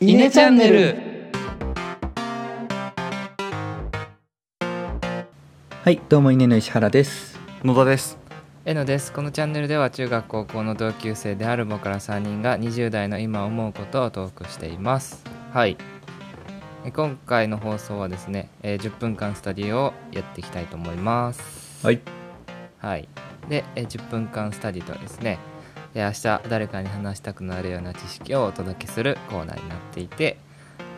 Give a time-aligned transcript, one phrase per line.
[0.00, 0.96] イネチャンネル。
[5.82, 7.38] はいどうも稲の石原です。
[7.64, 8.18] 野田です。
[8.66, 9.12] えのです。
[9.12, 15.24] このチャンネルでは中学高校の同級生である僕ら3人が20代の今思うことをトークしています。
[15.52, 15.78] はい。
[16.84, 21.86] え今回の放送はですね、えー10分間スタディをやっていきたいと思います。
[21.86, 22.00] はい。
[22.78, 23.08] はい。
[23.48, 25.38] で、えー10分間スタディとはですね
[25.96, 30.36] えー明日誰かに話したくなるような知識をお届けするコーナーになっていて、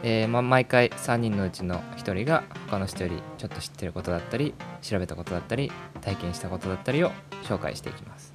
[0.02, 5.70] えーま、毎回3人のうちの1人が他の人よりちょっと知ってることだったり調べたことだったり
[6.00, 7.12] 体験したことだったりを
[7.44, 8.34] 紹介していきます。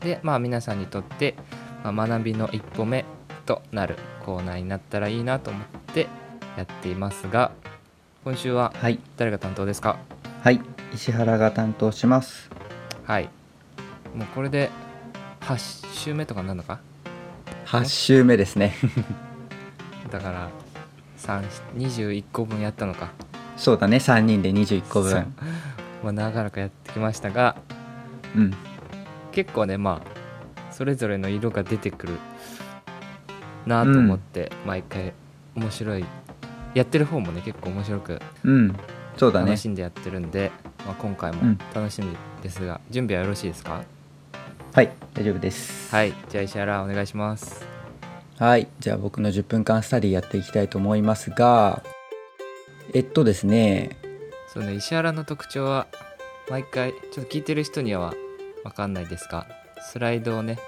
[0.00, 1.34] でまあ皆さんにとって、
[1.82, 3.06] まあ学びの一歩目
[3.46, 5.62] となるコーナーになったらいいなと思っ
[5.94, 6.06] て
[6.58, 7.50] やっていますが
[8.24, 8.98] 今週ははい。
[9.16, 9.96] 誰が担当ですか？
[10.42, 10.60] はい。
[10.92, 12.50] 石原が担当します。
[13.06, 13.30] はい。
[14.14, 14.68] もうこれで
[15.46, 16.80] 8週目とかになるのか
[17.66, 18.74] ？8週目ですね。
[20.10, 20.48] だから
[21.18, 21.42] 3
[21.76, 23.10] 21個分やったのか？
[23.56, 23.98] そうだね。
[23.98, 25.34] 3人で21個分。
[26.02, 27.56] まあ、長らくやってきましたが
[28.36, 28.54] うん。
[29.32, 32.18] 結構ねまあそれぞれの色が出てくる
[33.66, 35.12] なと思って、毎回
[35.54, 36.04] 面白い
[36.74, 38.76] やってる方もね結構面白くうん。
[39.16, 39.46] そうだね。
[39.46, 40.50] 楽しんでやってるんで、
[40.86, 41.58] まあ、今回もうん。
[41.74, 43.82] 楽しみですが、準備はよろしいですか？
[44.74, 45.88] はい大丈夫です。
[45.94, 47.64] はいじゃあ石原お願いします。
[48.40, 51.84] はいじゃあ僕の10分間スタディやっていきたいと思いますが
[52.92, 53.96] えっとですね。
[54.52, 55.86] そうね石原の特徴は
[56.50, 58.14] 毎回ちょっと聞いてる人には
[58.64, 59.46] 分かんないですが
[59.92, 60.58] スライドをね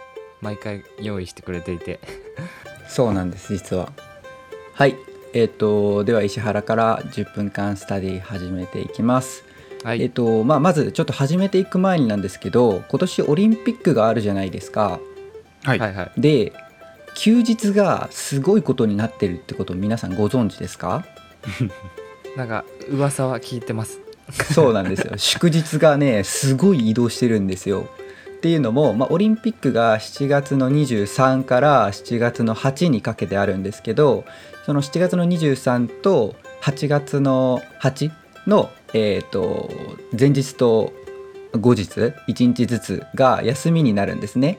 [0.41, 1.99] 毎回用意してくれていて。
[2.87, 3.91] そうなんです実は。
[4.75, 4.95] はい
[5.33, 9.46] えっとでは石原から10分間スタディ始めていきます
[9.87, 14.99] はい、えっとまあ、まずちょっと始めていく前になんですけど今年オリンピックがあるじゃないですか。
[15.63, 16.21] はい、はいはい。
[16.21, 16.53] で
[17.15, 21.05] 休日がすごいことになってるってことを皆さんご存知ですか？
[22.37, 24.01] なんか噂は聞いてます。
[24.53, 25.13] そうなんですよ。
[25.19, 27.89] 祝日がねすごい移動してるんですよ。
[28.39, 34.25] っていうのも、まあ、オリンピックが7月の23から7月の8にかけてあるんですけど
[34.67, 38.11] その7月の23と8月の8
[38.47, 39.71] の、えー、と
[40.19, 40.93] 前日と
[41.53, 44.59] 後日1日ずつが休みになるんですね。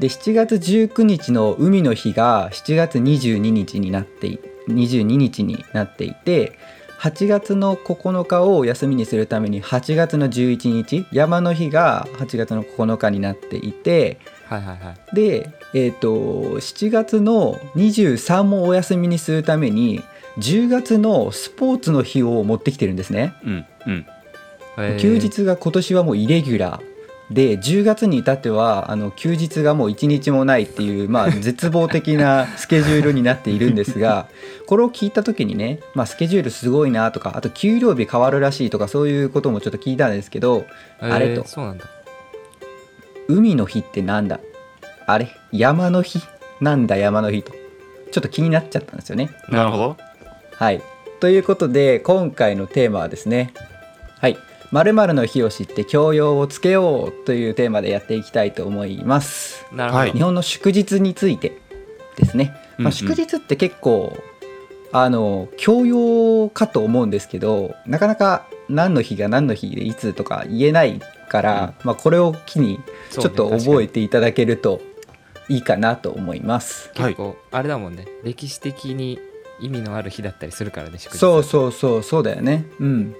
[0.00, 6.58] で7月19日の海の日が7月22日になってい22日になっていて
[6.98, 16.12] 8月の9日を休みにするために8月の11日山の日が8月の9日になっていてはいはいはいで、えー、と
[16.58, 20.02] 7月の23もお休みにするために
[20.38, 23.34] 10月のスポーツの日を持ってきてるんですね。
[23.44, 24.06] うんうん。
[24.78, 24.98] えー。
[24.98, 26.96] 休日が今年はもうイレギュラー
[27.30, 34.28] で10月に至ってはあの休日がもう1日もないっていう、まあ、 絶望的なスケジュールになっているんですが
[34.66, 40.66] これを聞いた時にね、まあ、スケジュールすごいなとかあと給料日変わるらしいとかそういうこともちょっと聞いたんですけど
[41.00, 41.40] あれと。
[41.40, 41.84] えーそうなんだ。
[43.28, 44.38] 海の日ってなんだ？
[45.04, 45.28] あれ？
[45.50, 46.20] 山の日？
[46.60, 47.52] なんだ山の日と。
[48.12, 49.30] ちょっと気になっちゃったんですよね。
[49.48, 49.96] なるほど
[50.58, 50.82] はい。
[51.20, 53.52] ということで今回のテーマはですね
[54.20, 54.38] はい
[54.70, 59.66] 「〇〇の日を知って教養をつけよう」というテーマでやっていきたいと思います。
[59.72, 61.58] なるほど、はい日本の祝日について
[62.16, 62.54] ですね。
[62.54, 64.16] まあ、うんうん祝日って結構
[64.92, 72.80] あの教養かと思うんですけどなかなか何の日が何の日でいつとか言えないから、まあ、これを機に
[73.10, 74.80] ちょっと覚えていただけると
[75.48, 76.90] いいかなと思います。
[76.96, 79.18] はい結構あれだもんね歴史的に
[79.60, 81.18] 意味のある日だったりするからね祝日。
[81.18, 82.66] そうそうそうそうだよね。
[82.80, 83.14] うん。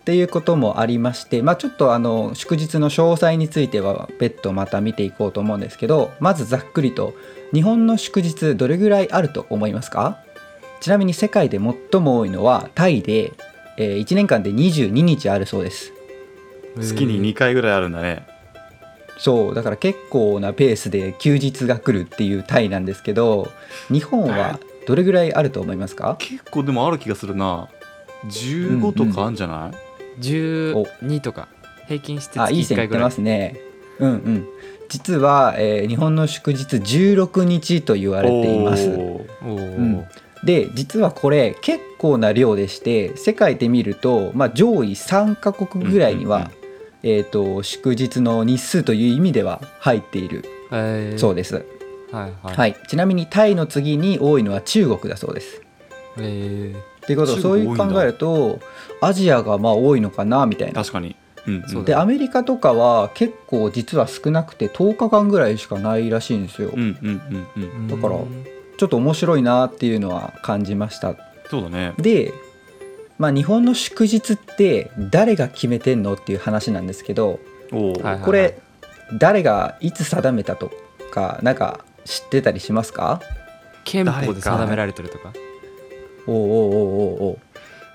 [0.00, 7.14] っていうこともありましてまあちょっとあの祝日の詳細については別途また見ていこうと思うんですけどまずざっくりと
[7.52, 10.18] 日本の祝日どれぐらいあると思いますか？
[10.80, 13.32] ちなみに世界で最も多いのはタイで、
[13.78, 15.92] え1年間で22日あるそうです。
[16.80, 18.26] 月に2回ぐらいあるんだね。
[19.18, 23.50] そうだから結構なペースで休日が来るっていうタイなんですけど
[23.88, 26.16] 日本はどれぐらいあると思いますか？
[26.18, 27.68] 結構でもある気がするな。
[28.26, 31.48] 15とかあるんじゃない、12とか。
[31.86, 33.04] 平均して月あいい線1回ぐらい。
[33.04, 33.56] いってますね。
[33.98, 34.46] うんうん。
[34.88, 38.88] 実は、えー日本の祝日16日と言われています。
[38.88, 38.90] う
[39.50, 40.04] ん。
[40.44, 46.50] で実はこれ結構な量でして世界で見ると、まあ、上位3カ国ぐらいには、うんうん
[47.02, 51.18] えー、と祝日の日数という意味では入っているえー。
[51.18, 51.64] そうです、
[52.12, 55.62] はいはい、はい、ちなみにタイの次に多いのは中国だそうです。
[56.18, 58.60] えっていうことは中そういう考えると
[59.00, 60.74] アジアがまあ多いのかなみたいな。
[60.80, 61.16] 確かに、
[61.46, 67.86] うんうん、でアメリカとかは結構実は少なくて10日間ぐらいしかないらしいんですよ、うんうんうんうん。
[67.88, 71.16] ーだからうんちょっと面白いなっていうのは感じました。
[71.50, 71.94] そうだね。
[71.98, 72.32] で、
[73.18, 78.58] まあ、日本の祝日って誰が決めてんのっていう話なんですけどこれ
[79.14, 80.70] 誰がいつ定めたと
[81.10, 83.20] かなんか知ってたりしますか？
[83.84, 85.32] 憲法で定められてるとか？
[86.26, 87.38] おうおうおうおうおう。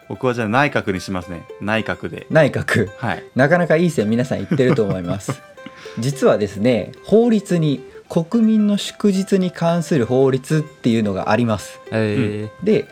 [0.09, 1.43] 僕はじゃあ内閣にしますね。
[1.61, 2.27] 内閣で。
[2.29, 2.89] 内閣。
[2.97, 3.23] はい。
[3.35, 5.41] なかなかいい線皆さん言ってると思います。
[5.99, 11.79] 実はですね法律に国民の祝日に関する法律っていうのがあります。
[11.91, 12.85] えで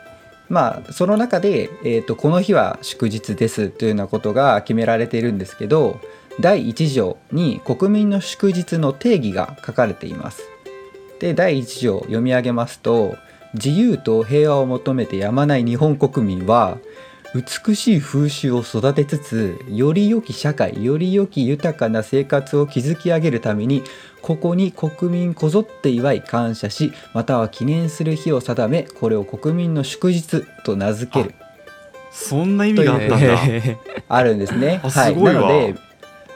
[0.50, 6.00] まあその中で、えーとこの日は祝日ですというようなことが決められているんですけど
[6.40, 10.42] 第1条に国民の祝日の定義が書かれています
[11.20, 13.16] で第1条読み上げますと
[13.54, 16.78] 自由と平和を求めてやまない日本国民は
[17.36, 23.84] 美しい風習を育てつつより良き社会より良き豊かな生活を築き上げるために
[24.22, 31.36] ここに国民こぞって祝い感謝しまたは記念する日を定めこれを国民の祝日と名付ける。
[32.12, 33.78] そんな意味があったんだ、え
[34.08, 34.82] あるんですね。
[34.84, 35.42] あすごいわ。
[35.42, 35.89] なので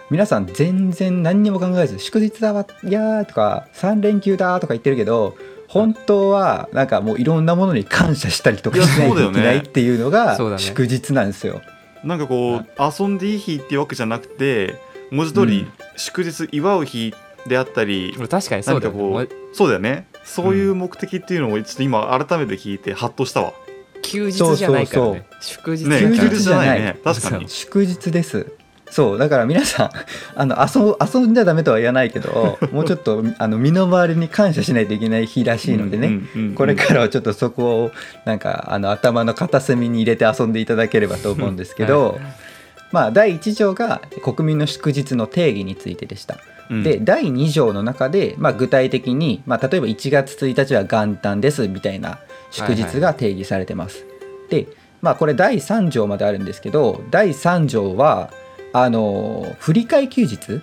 [0.09, 5.35] 皆さん全然何にも考えず祝日だわいやーとか3連休だとか言ってるけど
[5.67, 9.43] 本当はなんかもういろんなものに感謝したりとかしないといけそうだよね。
[9.43, 11.61] ないっていうのが祝日なんですよ。
[12.03, 14.75] なんかこう遊んでいい日っていうわけじゃなくて
[15.09, 17.15] 文字通り祝日祝う日
[17.47, 19.27] であったり、ー確かにそうだよね。
[19.53, 20.05] そうだよね。
[20.23, 23.53] そういう目的っていうのをちょっと今改めて聞いてハッとしたわ。
[24.01, 25.25] 休日じゃないからね。
[25.41, 26.95] 祝日ね休日休日じゃないね。
[27.03, 27.49] そう確かに。
[27.49, 28.62] 祝日です。
[28.93, 29.89] そうだから皆さん
[30.35, 37.91] あの遊遊んじゃダメとは言わないけど もうちょっとあの身の回りに感謝しないといけない日らしいのでね、うんうんうんこれからはちょっとそこを
[38.25, 42.19] なんかあの頭の片隅に入れて遊んでいただければと思うんですけど、
[42.91, 46.37] まあ第1条が国民の祝日の定義についてでした。
[46.69, 46.83] うん。
[46.83, 52.19] で第2条の中で、まあ、具体的に、まあ、例えば1月1日は元旦ですみたいな
[52.51, 54.05] 祝日が定義されてます。
[54.49, 54.67] で
[55.01, 58.31] まあこれ第3条まであるんですけど第3条は
[58.73, 60.61] あの振り替え休日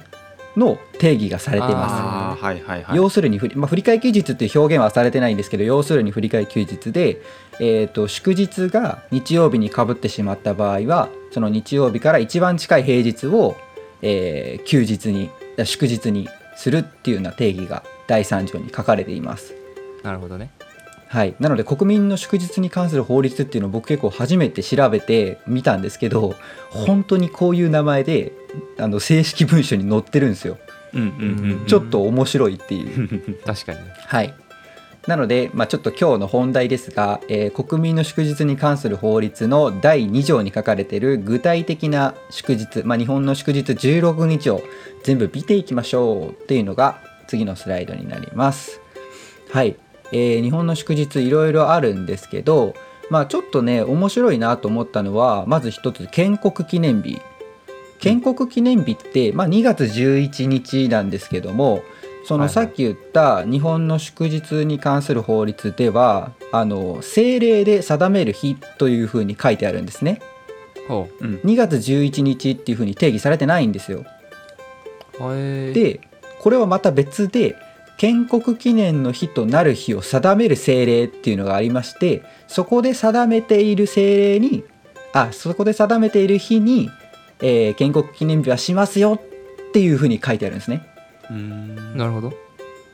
[0.57, 2.43] の定義がされています。
[2.43, 7.21] はいはいはい要するに振り,、まあ、振り替え休日っていう表現はされてないんですけど要するに振り替え休日で、
[7.61, 13.57] えー、と祝日が日曜日にかぶってしまった場合はその日曜日から一番近い平日を、
[14.03, 15.31] えー休日に
[15.65, 19.55] 祝日にするっていうような定義が第3条に書かれています。
[20.03, 20.51] なるほどね
[21.11, 26.37] はい、なので国民の祝日に関する法律っていうのを僕結構初めて調べてみたんですけど
[26.71, 28.31] 本当にこういう名前で
[28.79, 30.57] あの正式文書に載ってるんですよ。
[31.67, 33.39] ちょっと面白いっていう。
[33.45, 34.35] 確かにねはい。
[35.09, 44.63] なので、まあ、ちょっと今日の本題ですが、えー国民の祝日に関する法律の第2条に書かれている具体的な祝日、まあ、日本の祝日16日を
[45.03, 48.81] 全部見ていきましょうっていうのが次のスライドになります。
[49.51, 49.75] はい。
[50.13, 52.75] えー日本の祝日いろいろあるんですけど、
[53.11, 57.21] まあ、ちょっとね面白いなと思ったのはまず一つ建国記念日。
[58.01, 61.83] 建国記念日って、まあ、2月11日なんですけども
[62.25, 70.21] そのさっき言った日本の祝日に関する法律ではあの政令で定める日というふうに書いてあるんですね。
[70.89, 71.27] ほう。
[71.27, 71.41] ん。
[71.45, 74.05] 2月11日っていうふうに定義されてないんですよ。
[75.75, 76.01] で
[76.41, 77.55] これはまた別で
[78.01, 84.65] 建国記念の日となる日を定める政令っていうのがありましてそこで定めている政令に
[85.13, 86.89] あそこで定めている日に、
[87.41, 89.21] えー建国記念日はしますよ
[89.69, 90.87] っていうふうに書いてあるんですね。
[91.31, 92.33] うんなるほど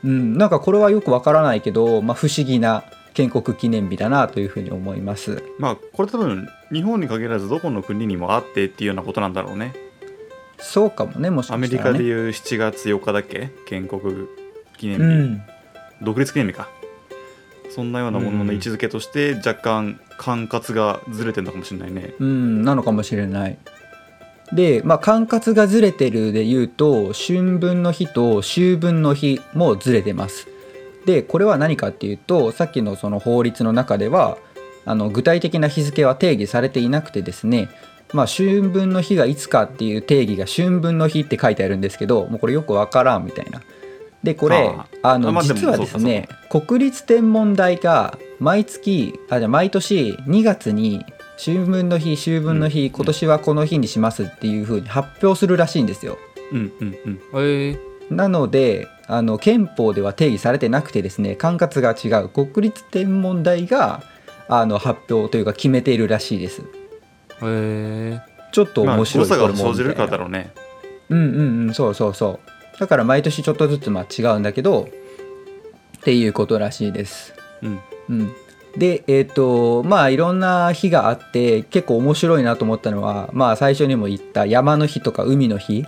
[0.02, 2.82] うん、なんかこれはよくわからないけど、まあ、不思議な
[3.14, 5.40] 建国記念日だなというふうに思います。
[5.60, 9.72] まあこれ多分日本に限らずどこの国にもあってっていうようなことなんだろうね
[10.58, 11.98] そうかもねもしかアメしたら、ね。
[11.98, 13.50] リカでいう7月4日だっけ？
[13.66, 14.26] 建国
[14.76, 15.42] 記念日、うん、
[16.02, 16.68] 独立記念日か
[17.71, 23.59] そんなようなものの位置づけとして若干管轄がずれてるのかもしれないねうん、なのかもしれない。
[24.52, 30.47] で、まあ、管轄がずれてるで言うと春分の日と秋分の日もずれてます。
[31.04, 34.38] でこれは何かっていうとさっきのその法律の中では
[34.85, 37.68] あの具体的な日付は定義されていなくてですね
[38.12, 43.61] まあ、春分の日がいつかっていう定義が春分の日って書いてあるんですけどもうこれよくわからんみたいな。
[44.23, 51.04] でこれああの実はですね国立天文台が毎月あじゃあ毎年2月に
[51.38, 52.90] 春分の日秋分の日、うん。
[52.90, 56.18] 今年はこの日にしますっていう風に発表するらしいんですよ。
[56.52, 57.44] うんうんうん。
[57.44, 57.78] へえ。
[58.11, 62.28] なのであの憲法では定義されてなくてですね管轄が違う。
[62.28, 64.02] 国立天文台が
[64.49, 66.62] あの発表というか決めているらしいです。
[66.62, 66.64] へ
[67.42, 68.20] え。
[68.52, 70.52] ちょっとまあ面白い誤差が生じるかだろうね。
[71.11, 71.75] うんうんうん。
[71.75, 74.88] そうそうそうだから毎年ちょっとずつまあ違うんだけど
[75.99, 77.35] っていうことらしいです。
[77.62, 77.80] うん。
[78.09, 78.33] うん、
[78.76, 85.85] でえっ、とまあいろんな日があって結構面白いなと思ったのはまあ最初にも言った山の日とか海の日。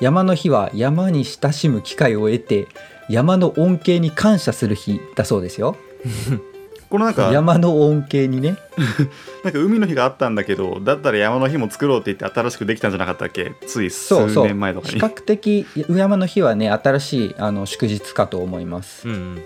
[0.00, 2.68] 山の日は山に親しむ機会を得て
[3.08, 5.76] 山の恩恵に感謝する日だそうですよ
[6.90, 8.56] このなんか山の恩恵にね。
[9.44, 13.52] なんか海の日があったんだけどだったら山の日も作ろうって言って新しくできたんじゃなかったっけ？
[13.66, 14.46] つい数そうそう。
[14.46, 14.94] 年前とかに。
[14.94, 19.08] 比較的山の日はね新しいあの祝日かと思います。
[19.08, 19.42] うんうん。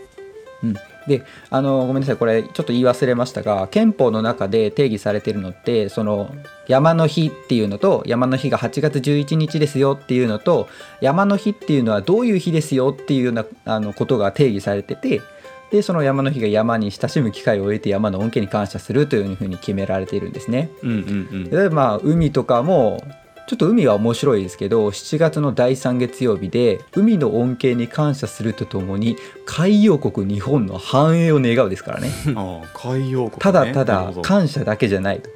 [0.64, 0.74] うん、
[1.08, 2.16] であのごめんなさい。
[2.16, 6.32] これちょっと言い忘れましたが憲法の中で定義されてるのってその
[6.68, 10.68] 山の日っていうのと山の日が8月11日ですよっていうのと
[11.00, 15.20] 山の日っていうのはどういう日ですよっていうようなあのことが定義されてて
[15.72, 20.70] でその山の日が山に親しむ機会を得て山の恩恵に感謝するというふうに決められているんですね。
[20.82, 21.00] うんうんう
[21.46, 21.50] ん。
[21.50, 23.02] 例えばまあ海とかも
[23.46, 32.10] ちょっと海は面白いですけど7月の第3月曜日で海の恩恵に感謝するとともに海洋国日本の繁栄を願うですからね。
[32.74, 35.30] 海洋国、ね、ただただ感謝だけじゃないと。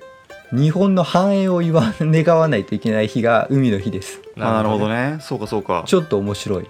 [0.52, 4.21] 日本の繁栄を言わ願わないといけない日が海の日です。
[4.37, 5.16] あなるほどね。
[5.21, 5.85] そうかそうか。
[5.87, 6.66] ちょっと面白い、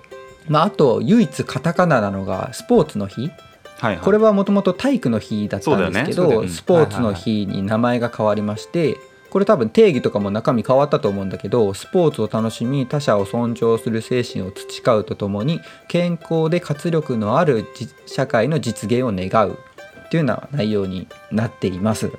[0.49, 3.31] まあ、あと唯一カタカナなのがスポーツの日
[3.79, 8.97] はいはいこれはもともと体育の日だったんですけど、ねそうだよねスポーツの日に名前が変わりまして
[9.31, 19.59] これ多分定義とかも中身変わったと思うんだけどスポーツを楽しみ他者を尊重する精神を培うとともに健康で活力のあるじ社会の実現を願う
[20.07, 22.13] っていうような内容になっています。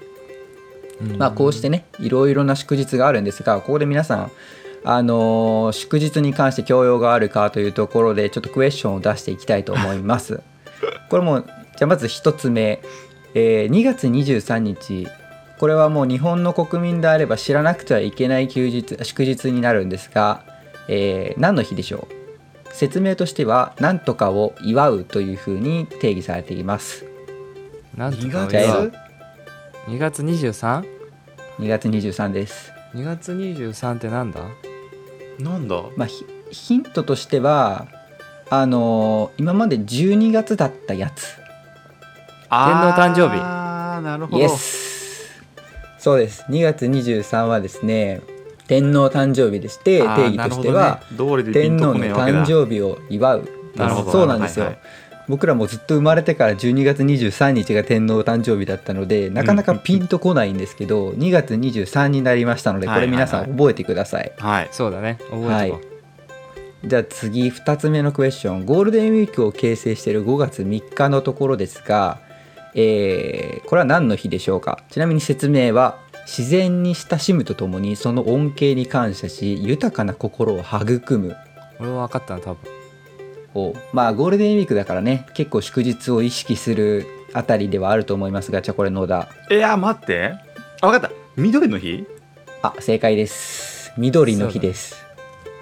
[1.02, 4.32] うんまあこうしてねいろいろな祝日があるんですがここで皆さん
[4.84, 10.42] あのー祝日に関して教養があるかというところでちょっとクエスチョンを出していきたいと思います。
[11.10, 12.82] これもじゃあまず1つ目、
[13.34, 15.08] えー2月23日
[15.60, 20.44] これはもう日本の国民であれば知らなくてはいけない休日祝日になるんですが、
[20.88, 22.74] えー何の日でしょう？
[22.74, 27.06] 説明としては「何とかを祝う」というふうに定義されています。
[27.96, 28.88] なんと2月かは
[29.88, 30.84] 2月 23?2
[31.60, 32.72] 2月23です。
[32.94, 34.42] 月23ってなんだ？
[35.40, 35.82] なんだ？
[35.96, 37.88] まあ、ヒヒントとしては
[38.50, 41.38] あのー今まで12月だったやつ。
[42.50, 43.38] 天皇誕生日。
[43.40, 44.46] ああなるほイど。
[44.46, 45.42] エス
[46.00, 46.46] そうです。
[46.50, 48.22] 2月23はですね
[48.68, 53.50] 天皇誕生日でして定義としては、ね、天皇の誕生日を祝う。
[53.76, 54.12] なるほど。
[54.12, 54.82] そうなんですよ、はいはい
[55.28, 64.70] 僕らもずっと生まれてから12月23日が天皇誕生日だったのでなかなかピンとこないんですけど、2月23になりましたのでこれ皆さん覚えてください、はい。
[64.72, 65.20] そうだね。
[65.30, 65.82] 覚えてこ
[66.86, 68.66] じゃあ次2つ目のクエスチョン。
[68.66, 72.20] ゴールデンウィークを形成している5月3日のところですが、
[72.76, 74.84] えーこれは何の日でしょうか？
[74.90, 81.36] ちなみに説明は自然に親しむとともにその恩恵に感謝し豊かな心を育む。
[81.80, 82.72] 俺は分かったな多分。
[83.56, 89.30] をまあゴールデンウィークだからね結構祝日を意識するあたりではあると思いますがじゃあこれ野田。
[89.50, 90.34] いや待って。
[90.82, 91.16] あ分かった。
[91.36, 92.06] 緑の日？
[92.62, 93.92] あ正解です。
[93.98, 95.07] 緑の日です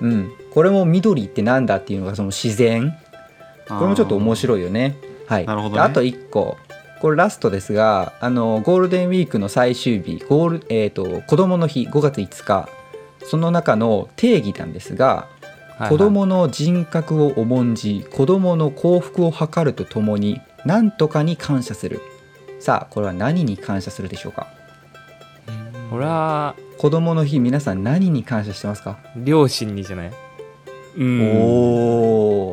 [0.02, 2.96] うんこれも緑ってなんだっていうのがその自然
[3.68, 4.96] これもちょっと面い白いよね。
[5.28, 5.46] はい。
[5.46, 6.58] なるほどねであと1個。
[7.02, 12.70] これラストですが、あのゴールデンウィークの最終日、ゴールえっ、と子供の日5月5日。
[13.26, 22.00] その中の定義なんですが、はいはい子供の人格を重んじ、子供の幸福を図るとともに、何とかに感謝する。
[22.62, 24.48] さあ、これは何に感謝するでしょうか？
[25.92, 29.00] 俺は子供の日、皆さん何に感謝してますか？
[29.16, 30.12] 両親にじゃない？
[30.98, 31.36] うんお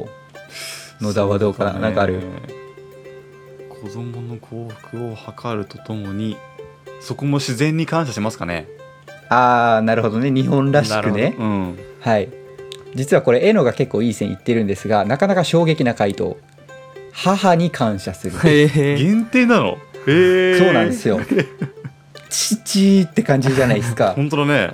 [0.02, 0.08] お。
[1.00, 2.20] 野田はどうかな、ねなんかある？
[3.68, 6.36] 子供の幸福を図るとともに
[7.00, 8.68] そこも自然に感謝しますかね？
[9.28, 10.30] ああ、なるほどね。
[10.30, 11.34] 日本らしくね。
[11.38, 12.28] うんはい。
[12.94, 16.36] 実はこれ、エノが結構いい線いってるんですが、なかなか衝撃な回答。
[17.12, 18.38] 母に感謝する。
[18.42, 19.78] 限定なの？
[20.04, 21.18] そうなんですよ。
[22.32, 24.14] 父って感じじゃないですか。
[24.16, 24.72] 本当だね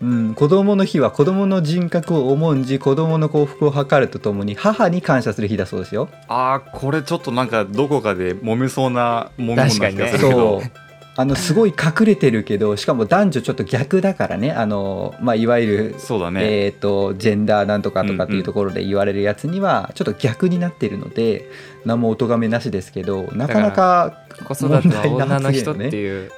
[0.00, 6.08] うん、子供の日は子供の人格を重んじ、子供の幸福を図るとともに、母に感謝する日だそうですよ。
[6.26, 10.92] あーこれちょっとなんかどこかで揉めそうな文言な気がするけそど、 う。
[11.14, 21.50] あのすごい隠れてるけどしかも男女ちょっと逆だからねあの、まあ、いわゆるそうだね、えー、とジェンダーなんとかとかってうんうんいうところで言われるやつにはちょっと逆になってるので
[21.84, 26.30] 何もお咎めなしですけどなかなか子育ては女の人っていう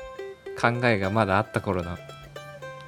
[0.61, 1.97] 考えがまだあった頃の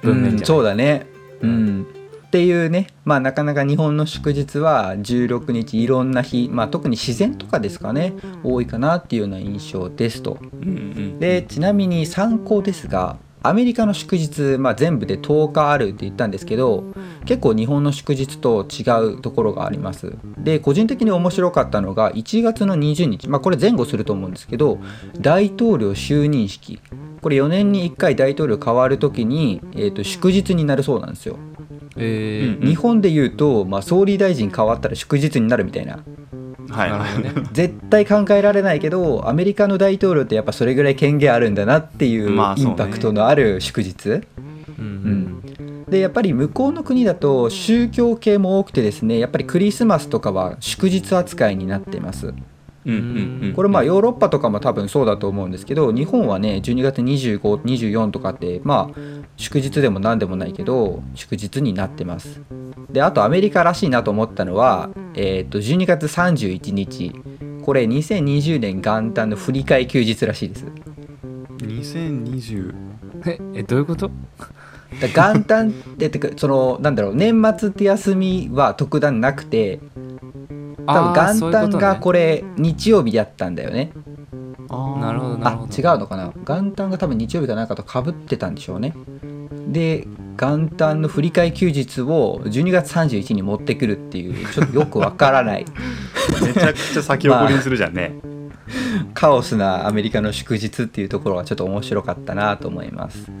[0.03, 0.45] うん文面じゃない。
[0.45, 1.07] そうだね、
[1.41, 1.79] ううん。
[1.81, 1.83] ん
[2.27, 2.87] っていうね。
[3.05, 8.13] まあなかなか日本の祝日は16日いろんな日、まあ、特に自然とかですかね。
[8.43, 10.37] 多いかなっていうような印象ですと。
[10.41, 16.83] うんうんでちなみに参考ですがアメリカの祝日、まあ、全部で10日あるって言ったんですけど
[17.25, 18.83] 結構日本の祝日と違
[19.15, 20.15] うところがあります。
[20.37, 24.79] で個人的に面白かったのが1月の20日、まあ、これ前後すると思うんですけど
[25.19, 26.81] 大統領就任式
[27.27, 31.37] これ4年に1回大統領変わる時に、えー、と祝日になるそうなんですよ、
[31.97, 32.61] えー。
[32.61, 32.65] うん。
[32.65, 35.99] 日本で言うと、まあ、総理大臣変わったら祝日になるみたいな。
[36.69, 36.89] はい。
[36.89, 37.47] なるほどね。
[37.51, 44.23] 絶対考えられないけどアメリカの大統領ってやっぱそれぐらい権限あるんだなっていうインパクトのある祝日、うん。
[44.79, 45.83] うん。
[45.89, 52.33] でやっぱり向こうの国だと宗教系も多くてですねやっぱりクリスマスとかは祝日扱いになってます
[53.53, 58.99] これまあヨーロッパとかも多分そうだと思うんですけど日本はね12月2524とかってまあ
[59.35, 62.41] 祝日でも何でもないけど祝日になってます。
[62.89, 67.13] であとアメリカらしいなと思ったのは、えー、と12月31日。
[67.63, 70.65] これ2020年元旦の振り替え休日らしいです。
[71.57, 72.73] 2020
[73.25, 74.09] ええどういうこと？
[75.01, 79.81] 元旦っててかそのなんだろう年末って休みは特段なくて
[80.87, 83.91] 多分元旦がこれ日曜日だったんだよね。
[84.69, 85.73] なるほどなるあほど。
[85.73, 86.31] 違うのかな。
[86.45, 88.93] 元旦が多分日曜日かなんかとかぶってたんでしょうね。
[89.67, 90.07] で
[90.39, 95.65] 元旦の振り替え休日を12月31日に持ってくるっていうちょっとよくわからない。
[96.41, 98.13] めちゃくちゃ先送りにするじゃんね、
[99.13, 103.31] カオスなアメリカの祝日っていうところがちょっと面白かったなと思います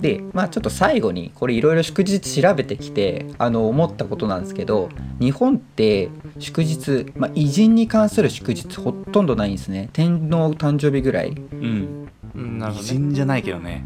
[0.00, 4.88] でまあちょっと最後にこれいろいろ祝日調べてきてあの思ったことなんですけど
[5.20, 9.90] 日本って祝日、まあ、偉人に関する祝日ほとんどないんですね。
[9.92, 11.30] 天皇誕生日ぐらい。
[11.30, 12.08] うん。
[12.34, 12.94] うんなる偉ほどね。
[12.94, 13.84] 人じゃないけどね。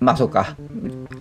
[0.00, 0.56] まあそうか。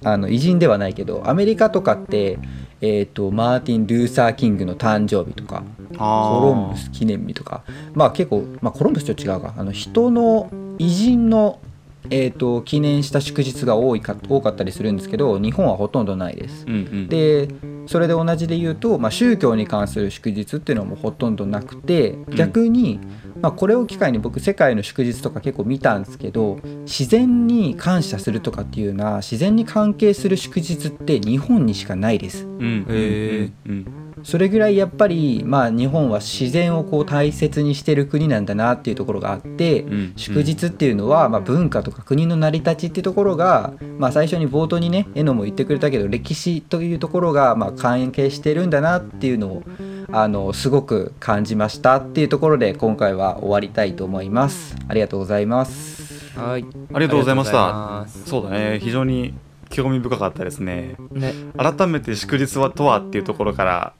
[0.04, 2.38] あの偉人ではないけどアメリカとかって、
[2.82, 5.64] えー、とマーティン・ルーサー・キングの誕生日とか
[5.98, 9.54] コロンブス記念日とかまあ結構、まあ、コロンブスと違うか。
[9.58, 11.60] あの人の偉人の、
[12.10, 16.66] えー、と記念した祝日が多いか多かったりするんですけど日本はほとんどないです。
[16.68, 17.50] うんうんで
[17.88, 23.00] それで同じで言うと、まあ、宗教に関する祝日っていうのもほとんどなくて逆に、
[23.42, 32.46] まあ、これを機会に僕世界の祝日とか結構見たんですけど自然に感謝するとかっていうような自然に関係する祝日って日本にしかないです。
[32.46, 49.64] うんへうんうんそれぐらいやっぱり、まあ、日本は自然をこう大切にしてる国なんだなっていうところがあって、うん祝日っていうのは、まあ、文化とか国の成り立ちっていうところが、まあ、最初に冒頭にねえのも言ってくれたけど歴史というところが、まあ、関係してるんだなっていうのを
[50.12, 54.76] あのすごく感じましたっていうところで今回は終わりたいと思います。
[54.88, 56.38] ありがとうございます。
[56.40, 56.66] はい。
[56.94, 58.06] ありがとうございました。
[58.26, 58.80] そうだね。
[58.82, 59.34] 非常に
[59.70, 60.96] 興味深かったですね。
[61.12, 61.34] ね。
[61.58, 63.94] 改めて祝日はとはっていうところから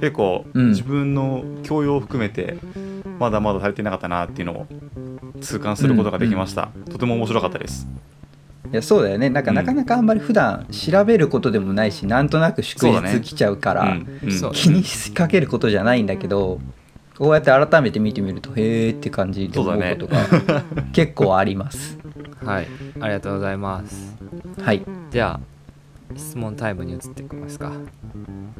[0.00, 0.70] 結構うん。
[0.70, 2.58] 自分の教養を含めて
[3.18, 4.66] まだまだ足りてなかったなっていうのを
[5.40, 7.86] 痛感することができました、とても面白かったです。
[8.70, 9.30] いやそうだよね。
[9.30, 9.56] なんかうん。
[9.56, 13.82] なかなかあんまり普段調べることでもないし、なんとなく祝日来ちゃうから。
[13.82, 14.08] うん。
[14.22, 14.52] うん。
[14.52, 16.60] 気にかけることじゃないんだけど
[17.18, 21.98] こうやって改めて見てみるとへーって感じで思うことが結構あります。
[22.44, 22.68] はい。
[23.00, 24.16] ありがとうございます。
[24.62, 24.82] はい。
[25.10, 25.57] じゃあ
[26.16, 27.72] 質問タイムに移っていきますか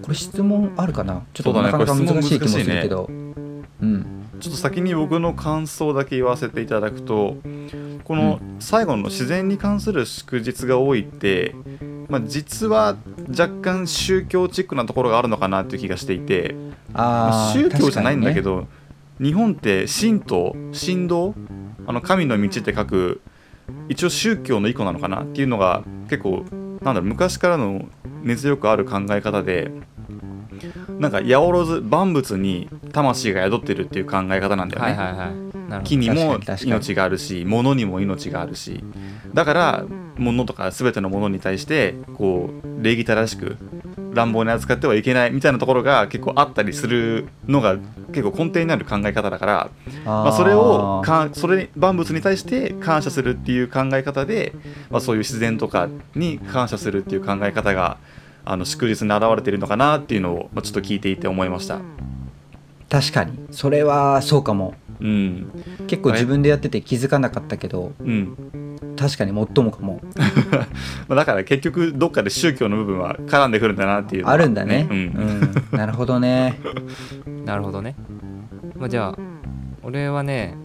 [0.02, 1.22] これ質問あるかな？
[1.34, 3.06] ちょっとなかなかこれ質問難しい気もするけど。
[3.08, 4.06] うん。
[4.40, 7.38] ちょっと先に僕の感想だけ言わせていただくと
[8.04, 11.56] この最後の自然に関する祝日が多いって、
[12.08, 12.96] まあ、実は
[13.36, 16.54] 若干宗教チックなところがあるのかなっていう気がしていて、
[16.92, 18.42] まあ宗教じゃないんだけ。
[18.42, 18.68] ど、
[19.20, 21.34] 日本って神道神道？
[21.88, 23.20] あの神の道って書く
[23.88, 26.44] 一応宗教の一個なのかなっていうのが結構
[26.82, 27.86] なんだろう昔からの
[28.22, 29.70] 根強くある考え方で
[30.98, 34.92] なんか八百万万物に魂が宿ってるっていう考え方なんだよね。
[34.92, 35.84] はいはいはい。
[35.84, 38.82] 木にも命があるし物にも命があるし。
[39.34, 39.84] だから
[40.16, 43.56] 物とか全てのものに対してこう礼儀正しく
[44.14, 47.76] 乱暴に扱ってはいけないみたいなところが結構あったりするのが
[48.08, 54.54] 結構根底になる考え方だからにまあ、それをかそれ万物に対して感謝するっていう考え方で、
[54.90, 57.98] まあ、そういう自然とかに感謝するっていう考え方が
[58.44, 61.80] あの祝日に現れているのかなっていうのを、まあ、ちょっと聞いていて思いました。
[62.88, 64.74] 確かにそれはそうかも。
[65.00, 65.52] うん
[65.86, 68.36] 結構自分でやってて気づかなかったけどうん
[68.96, 70.00] 確かに最もかも。
[71.08, 74.88] まあ、だから結局どっかで宗教の部分は絡んでくるんだなっていうあるんだね。
[74.90, 75.52] ううんん。
[75.70, 76.58] なるほどね。
[77.44, 77.94] なるほどね、
[78.76, 79.18] まあ、じゃあ
[79.82, 80.56] 俺はね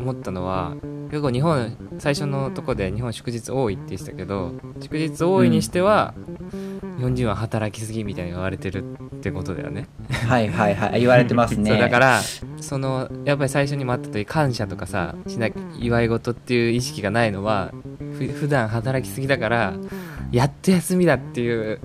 [0.00, 0.74] 思ったのは
[1.10, 6.14] 結構日本最初のとこで日本祝日多いって言ってたけど祝日多いにしては、
[6.96, 8.84] 日本人は働きすぎみたいに言われてる
[9.16, 9.88] ってことだよね。
[10.28, 11.00] はいはいはい。
[11.00, 11.70] 言われてますね。
[11.70, 12.20] そうだから
[12.60, 17.72] そのやっぱり最初にもあったと感謝とかさしな祝い事っていう意識がないのは
[18.16, 19.74] ふ普段働きすぎだから
[20.30, 21.80] やっと休みだっていう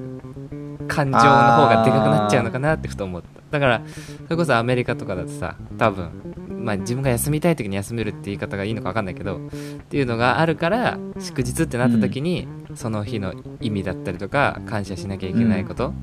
[0.87, 3.27] 感情の方がでかくなっちゃうのかなってふと思った。
[3.51, 3.81] だから
[4.25, 9.39] それこそアメリカとかだとさ多分まあ自分が休みたい時に休めるって言い方がいいのか分かんないけどっ
[9.87, 15.93] ていうのがあるから祝日ってなった時に、その日の意味だったりとか感謝しなきゃいけないこと、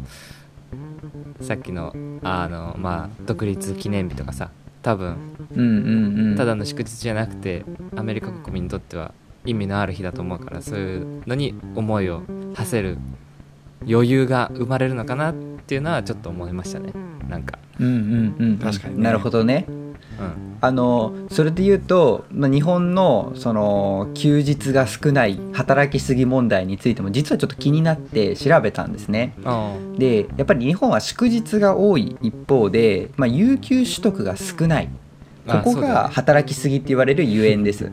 [1.41, 4.51] さっきのあのまあ独立記念日とかさ
[4.83, 5.17] 多分
[5.57, 6.37] うんうんうん。
[6.37, 7.65] ただの祝日じゃなくて
[7.97, 9.13] アメリカ国民にとっては
[9.45, 12.23] 意味のある日だと思うからそういうのに思いを
[12.55, 12.99] 馳せる
[13.89, 16.93] 余裕が生まれるのかなっていうのはちょっと思いましたね。
[17.29, 17.59] なんか。
[17.81, 18.59] うんうんうん。
[18.59, 19.03] 確かにね。
[19.03, 19.65] なるほどね。
[19.69, 19.82] うん
[20.61, 29.35] あのそれで言うと、まあ、日本のその休日が少ない働きすぎ問題についても実はちょっと気になって調べたんですね。
[29.45, 34.89] あでやっぱり日本は祝日が多い一方で、まあ、有給取得が少ない。
[35.45, 37.91] ここが働きすぎって言われるゆえんです。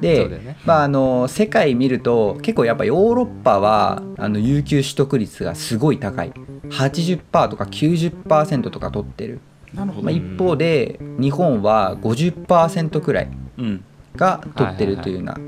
[0.00, 0.56] でね。
[0.64, 6.32] まあ、あの世界見ると結構やっぱヨーロッパはあの有給取得率がすごい高い。
[6.70, 9.40] 80%とか90%とか取ってる、
[9.74, 13.84] まあ、一方で日本は50%くらいうん。
[14.16, 15.38] が取ってるというような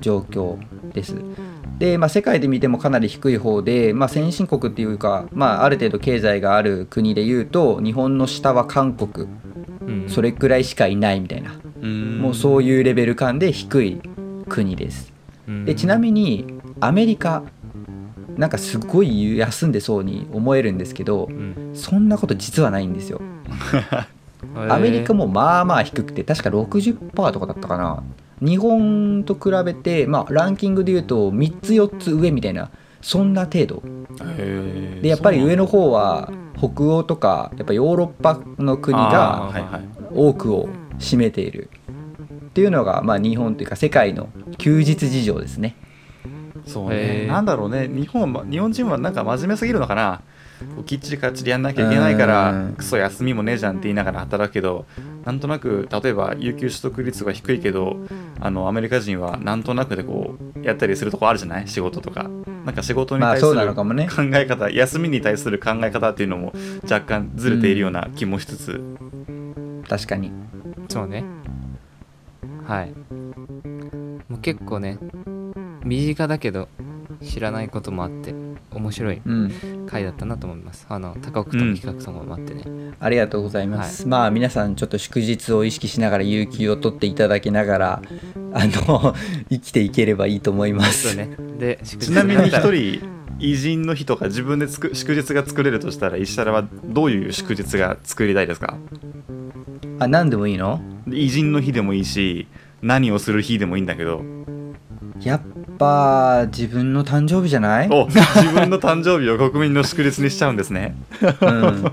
[0.00, 0.58] 状況
[0.92, 1.16] です。
[1.78, 9.28] で、まあ、世界で見てもかなり低い方で、まあ、先進国っていうか、まあ、ある程度経済がある国でいうと日本の下は韓国。
[9.80, 10.08] うん。
[10.08, 12.18] それくらいしかいないみたいな、うん。
[12.18, 14.00] もうそういうレベル感で低い
[14.48, 15.12] 国です。
[15.46, 15.64] うん。
[15.64, 17.42] でちなみにアメリカ
[18.38, 21.72] なんかすごい休んでそうに思えるんですけどうん。
[21.74, 23.20] そんなこと実はないんですよ。
[24.54, 28.02] アメリカもまあまあ低くて確か60%とかだったかな。
[28.40, 32.70] 日本と比べて、まあ、ランキングでいうと3つ4つ上みたいな
[33.02, 33.82] そんな程度。
[35.02, 39.82] でやっぱり上の方は北欧とかやっぱヨーロッパの国あが
[40.14, 40.68] 多くを
[41.00, 41.70] 占めている。
[41.88, 45.76] っていうのが、まあ、日本というか世界の休日事情ですね。
[46.66, 47.26] そうね。
[47.26, 47.88] なんだろうね。
[47.88, 50.20] 日本は日本人はなんか真面目すぎるのかな。
[50.74, 52.74] こうきっちりかっちりやんなきゃいけないからうん。
[52.74, 54.86] クソ休みもねえじゃんって言いながら働くけど
[55.24, 57.96] なんとなく例えば有給取得率が低いけど
[58.40, 61.68] あのアメリカ人はなんとなくでこうやったりするとこあるじゃない？
[61.68, 62.28] 仕事とか。
[62.64, 64.08] なんか仕事に対する考なのかもね。
[64.34, 68.82] え方、休みに対する考え方っていうのも若干ずれているような気もしつつ、
[69.88, 70.32] 確かに。
[70.88, 71.24] そうね。
[72.66, 72.92] はい。
[74.28, 74.98] もう結構ね
[75.88, 76.68] 身近だけど
[77.22, 78.34] 知らないこともあって
[78.70, 79.52] 面白いうん。
[79.88, 80.86] 回だったなと思います。
[80.90, 82.62] あの高奥との企画とかもあってね、
[83.00, 88.02] ありがとうございます、まあ皆さんちょっと祝日を意識しながら有給を取っていただきながら
[88.52, 89.14] あの
[89.48, 91.08] 生きていければいいと思います。
[91.08, 91.30] そうね。
[91.58, 93.00] で祝日ちなみに一人
[93.38, 98.76] 偉人の日とか自分でつく祝日が作れるとしたら石原はどういう祝日が作りたいですか？
[100.00, 100.80] あ何でもいいの？
[101.10, 102.46] 偉人の日でもいいし
[102.82, 104.22] 何をする日でもいいんだけど。
[105.22, 105.40] やっ
[105.78, 108.20] ぱ自分の誕生日じゃない、お自
[108.52, 110.94] 分の誕生日を 国民の祝日にしちゃうんですね。
[111.40, 111.92] うん、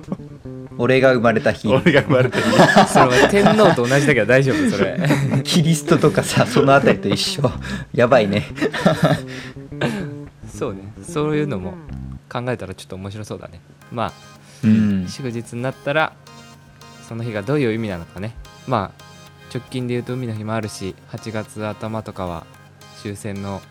[0.78, 2.46] 俺が生まれた日俺が生まれた日
[2.92, 5.00] それは天皇と同じだけど大丈夫それ。
[5.44, 7.52] キリストとかさそのあたりと一緒。
[7.94, 8.46] やばいね。
[10.54, 10.92] そうね。
[11.08, 11.76] そういうのも
[12.30, 13.62] 考えたらちょっと面白そうだね。
[13.92, 14.12] ま
[14.64, 15.06] うん。
[15.08, 16.14] あ祝日になったら
[17.08, 18.36] その日がどういう意味なのかね。
[18.68, 19.06] まあ
[19.54, 22.46] 直近で言うと海の日もあるし8月頭とかは
[23.02, 23.62] 終戦の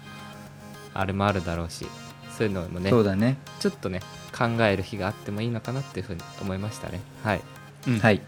[0.94, 1.86] あれもあるだろうし
[2.36, 4.00] そういうのもねそうだねちょっとね
[4.36, 7.40] 考える日があってもいいのかなっていうふうに思いましたねはい
[7.86, 8.24] うんはいこ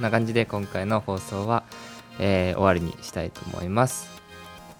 [0.00, 1.62] んな感じで今回の放送は、
[2.18, 4.08] えー終わりにしたいと思います。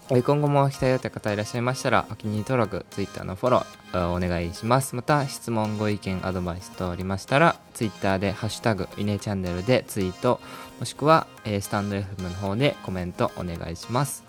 [0.09, 4.97] えー今後も期待という方いらっしゃいましたら、お気に入り登録、Twitter のフォローあお願いします。
[4.97, 10.41] また、質問、ご意見、アドバイス等ありましたら、Twitter で、ハッシュタグ、イネチャンネルでツイート、
[10.79, 14.25] もしくは、えースタンド FM の方でコメントお願いします。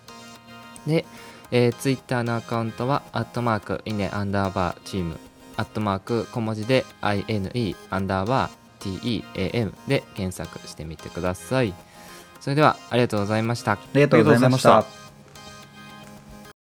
[0.85, 1.05] で、
[1.51, 5.19] えー、Twitter のアカウントは、アットマーク、イネアンダーバーチーム、
[5.57, 11.73] アットマーク小文字で INE アンダーバー TEAM で検索してみてください。
[12.39, 13.73] それではありがとうございました。
[13.73, 15.00] ありがとうございました